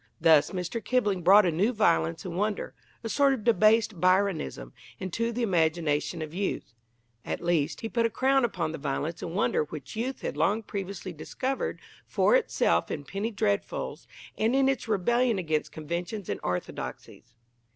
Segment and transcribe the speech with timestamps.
[0.19, 0.83] Thus Mr.
[0.83, 6.23] Kipling brought a new violence and wonder, a sort of debased Byronism, into the imagination
[6.23, 6.73] of youth;
[7.23, 10.63] at least, he put a crown upon the violence and wonder which youth had long
[10.63, 14.07] previously discovered for itself in penny dreadfuls
[14.39, 17.35] and in its rebellion against conventions and orthodoxies.